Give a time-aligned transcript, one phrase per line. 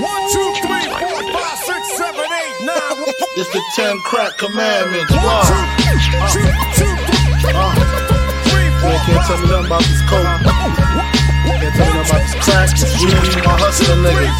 [0.00, 3.04] One, two, three, four, five, six, seven, eight, nine.
[3.36, 5.10] It's the ten crack commandments.
[5.12, 5.42] One, Wow.
[6.32, 6.44] two,
[6.76, 6.92] two,
[7.40, 7.72] two, Uh,
[8.48, 10.26] three, four, man, can't tell me nothing about this coke.
[10.26, 14.36] Can't tell me nothing about this crack, this weed, my hustling niggas.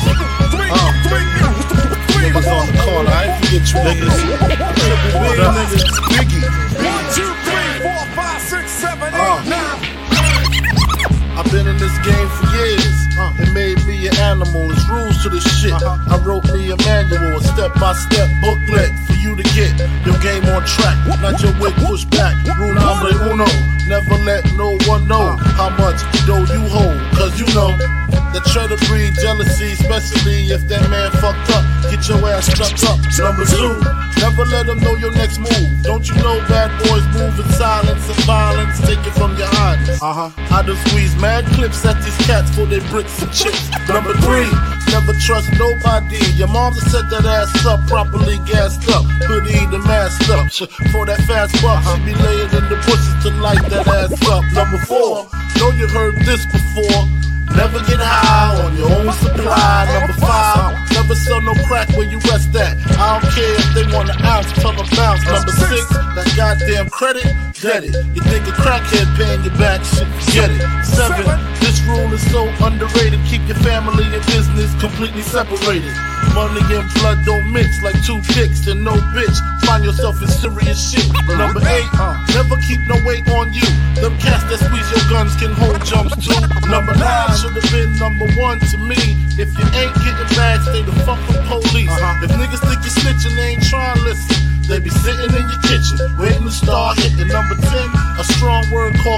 [0.52, 0.92] three, Uh.
[1.08, 1.26] three,
[2.12, 4.16] three, Niggas on the corner, I ain't forget you niggas.
[4.76, 5.26] Triple B
[5.56, 5.85] niggas,
[15.78, 15.88] shit.
[15.88, 19.72] I wrote me a manual, a step by step booklet for you to get
[20.04, 20.96] your game on track.
[21.20, 22.34] Not your wig pushed back.
[22.58, 23.46] Rule number uno.
[23.88, 26.98] Never let no one know how much dough you hold.
[27.14, 27.70] Cause you know
[28.34, 31.64] that try to breed jealousy, especially if that man fucked up.
[31.90, 32.98] Get your ass stuck up.
[33.18, 33.78] Number two,
[34.36, 35.82] never let them know your next move.
[35.82, 38.78] Don't you know bad boys move in silence and violence?
[38.80, 40.02] Take it from your highness.
[40.02, 40.30] Uh huh.
[40.50, 43.70] I done squeeze mad clips at these cats for their bricks and chips.
[43.88, 44.50] Number three,
[44.92, 46.20] never trust nobody.
[46.36, 50.52] Your mom just set that ass up, properly gassed up, hoodie the masked up.
[50.92, 54.44] For that fast buck, she be laying in the bushes to light that ass up.
[54.52, 55.26] Number four,
[55.58, 57.15] know you heard this before.
[57.56, 59.88] Never get high on your own supply.
[59.88, 62.76] Number five, never sell no crack where you rest at.
[63.00, 65.24] I don't care if they want an ounce, tell them bounce.
[65.24, 67.24] Number six, that goddamn credit,
[67.56, 67.96] get it.
[68.14, 70.60] You think a crackhead paying you back, shit, get it.
[70.84, 71.24] Seven,
[71.86, 73.20] rule is so underrated.
[73.26, 75.94] Keep your family and business completely separated.
[76.34, 79.38] Money and blood don't mix like two dicks and no bitch.
[79.64, 81.06] Find yourself in serious shit.
[81.26, 81.90] Number eight,
[82.34, 83.66] never keep no weight on you.
[83.96, 86.36] Them cats that squeeze your guns can hold jumps too.
[86.68, 88.98] Number nine should have been number one to me.
[89.38, 91.90] If you ain't getting back, stay the fuck with police.
[91.90, 92.24] Uh-huh.
[92.24, 94.46] If niggas think you snitching, they ain't trying to listen.
[94.66, 97.28] They be sitting in your kitchen, waiting to start hitting.
[97.28, 97.65] Number 10, a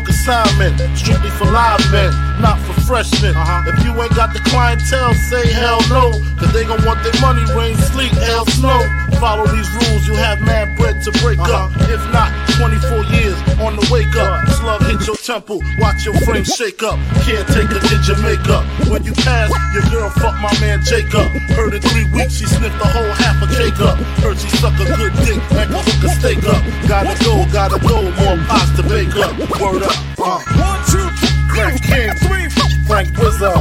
[0.02, 0.78] consignment.
[0.96, 3.34] Strictly for live men, not for freshmen.
[3.36, 3.70] Uh-huh.
[3.70, 6.12] If you ain't got the clientele, say hell no.
[6.38, 8.80] Cause they gon' want their money, rain, sleet, hell, snow.
[9.18, 11.66] Follow these rules, you have mad bread to break uh-huh.
[11.66, 11.90] up.
[11.90, 14.46] If not, 24 years on the wake up.
[14.58, 16.98] Slug hit your temple, watch your frame shake up.
[17.26, 18.64] Caretaker did your makeup.
[18.90, 21.26] When you pass, your girl fuck my man Jacob.
[21.54, 23.98] Heard in three weeks she sniffed a whole half a cake up.
[24.22, 26.62] Heard she suck a good dick, and can cook a steak up.
[26.86, 28.77] Gotta go, gotta go, more pots
[29.20, 29.38] up.
[29.60, 29.92] Word up.
[30.18, 31.08] Uh, One, two,
[31.54, 32.48] Frank King, three,
[32.86, 33.52] Frank Wizzo.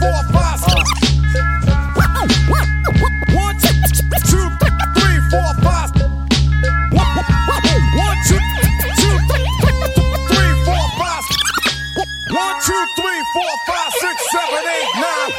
[0.00, 0.90] four, five, six.
[3.34, 3.74] One, two,
[4.30, 4.48] two,
[4.96, 5.90] three, four, five.
[7.96, 8.40] One, two,
[9.00, 9.18] two,
[10.28, 11.24] three, four, five.
[12.30, 15.32] One, two, three, four, five, six, seven, eight, nine.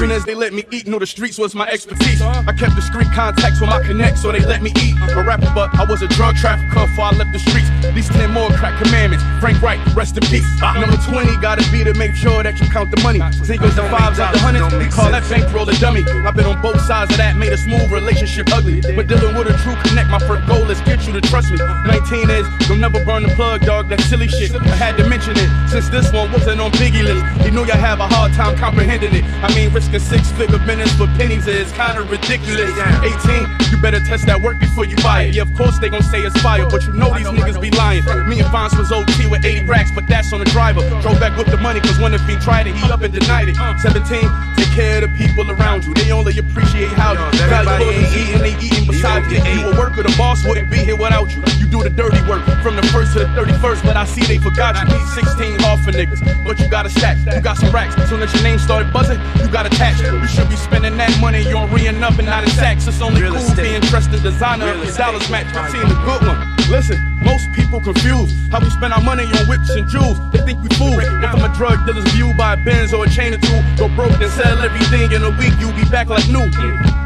[0.00, 2.22] Green as they let me eat, know the streets was my expertise.
[2.22, 4.96] I kept discreet contacts with my connects, so they let me eat.
[5.12, 7.68] A rapper, but I was a drug trafficker before I left the streets.
[7.92, 9.22] These 10 more crack commandments.
[9.40, 10.48] Frank White, rest in peace.
[10.62, 13.20] Number 20 gotta be to make sure that you count the money.
[13.44, 16.02] Singles and fives out the hundreds, we call that bankroll a dummy.
[16.24, 18.80] I've been on both sides of that, made a smooth relationship ugly.
[18.80, 21.58] But dealing with a true connect, my first goal is get you to trust me.
[21.58, 24.56] 19 is, don't never burn the plug, dog, that silly shit.
[24.56, 27.44] I had to mention it, since this one wasn't on Biggie list.
[27.44, 29.24] You know y'all have a hard time comprehending it.
[29.44, 32.70] I mean, risking six figure business for pennies is kinda ridiculous.
[33.02, 35.34] 18, you better test that work before you buy it.
[35.34, 38.04] Yeah, of course they gon' say it's fire, but you know these niggas be lying.
[38.28, 40.80] Me and Fonz was OT with 80 racks, but that's on the driver.
[41.00, 43.48] Drove back with the money, cause when if he tried it, he up and denied
[43.48, 43.56] it.
[43.56, 44.20] 17,
[44.56, 45.94] take care of the people around you.
[45.94, 49.38] They only appreciate how you value ain't eating, they eating beside you.
[49.38, 51.42] You a worker, the boss wouldn't be here without you.
[51.70, 54.74] Do the dirty work from the first to the 31st, but I see they forgot
[54.74, 54.90] you.
[54.90, 57.16] Need 16 off for niggas, but you got a stack.
[57.32, 57.94] You got some racks.
[58.08, 60.02] Soon as your name started buzzing, you got attached.
[60.02, 62.88] You should be spending that money on re up and not in sacks.
[62.88, 65.46] It's only cool being dressed in designer if your dollars match.
[65.54, 66.38] I'm seeing a good one.
[66.68, 66.98] Listen,
[67.30, 70.18] most people confused how we spend our money on whips and jewels.
[70.32, 70.98] They think we fools.
[70.98, 73.86] If I'm a drug dealer's view by a Benz or a chain or two, go
[73.94, 76.50] broke then sell everything in a week, you'll be back like new.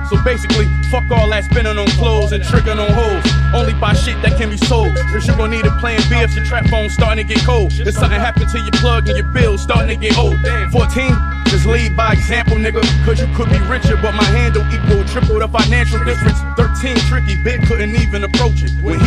[0.08, 3.24] So basically, fuck all that spending on clothes and tricking on hoes.
[3.54, 4.96] Only buy shit that can be sold.
[5.12, 7.72] Cause you gon' need a plan B if your trap phone starting to get cold.
[7.72, 10.36] If something happen to your plug and your bill starting to get old.
[10.72, 11.12] 14,
[11.48, 12.82] just lead by example, nigga.
[13.04, 16.38] Cause you could be richer, but my handle equal triple the financial difference.
[16.56, 18.72] 13, tricky, bit couldn't even approach it.
[18.82, 19.00] When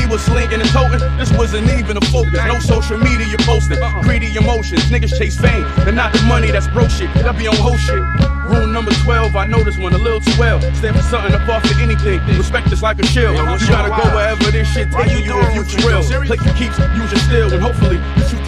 [1.18, 2.40] this wasn't even a focus.
[2.46, 4.84] No social media posting, greedy emotions.
[4.92, 7.14] Niggas chase fame, and not the money that's broke shit.
[7.16, 8.02] That be on whole shit.
[8.48, 10.62] Rule number 12, I know this one a little too well.
[10.75, 12.22] Stand for something above for anything.
[12.38, 13.36] Respect is like a shield.
[13.36, 16.04] You gotta go wherever this shit taking you if you real.
[16.04, 18.46] Play for keeps, use your steel, and hopefully you shoot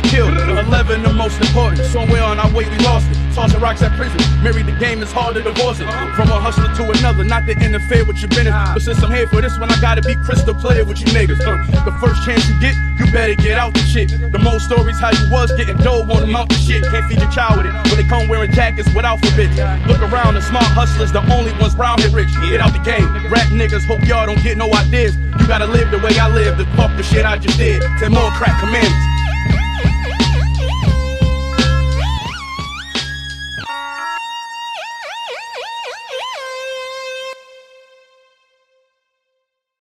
[1.29, 1.85] most important.
[1.85, 3.17] Somewhere on our way, we lost it.
[3.33, 4.17] tossing rocks at prison.
[4.43, 5.87] Married the game, it's hard to divorce it.
[6.17, 8.53] From a hustler to another, not to interfere with your business.
[8.73, 11.39] But since I'm here for this one, I gotta be crystal clear with you niggas.
[11.41, 14.09] Uh, the first chance you get, you better get out the shit.
[14.09, 16.83] The most stories how you was getting dough on the mountain shit.
[16.89, 17.73] Can't feed your child with it.
[17.89, 19.53] When they come wearing jackets with alphabets.
[19.87, 22.33] Look around, the smart hustlers, the only ones round here rich.
[22.49, 23.05] Get out the game.
[23.29, 25.15] Rap niggas hope y'all don't get no ideas.
[25.17, 27.81] You gotta live the way I live, to fuck the shit I just did.
[27.99, 29.08] Ten more crack commandments.